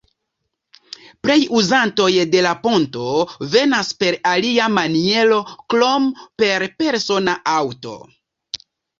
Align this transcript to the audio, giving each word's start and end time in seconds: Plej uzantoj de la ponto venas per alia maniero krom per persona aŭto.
Plej 1.25 1.33
uzantoj 1.57 2.05
de 2.35 2.39
la 2.45 2.53
ponto 2.63 3.09
venas 3.55 3.91
per 4.03 4.17
alia 4.29 4.69
maniero 4.77 5.37
krom 5.73 6.07
per 6.43 6.65
persona 6.81 7.37
aŭto. 7.57 7.93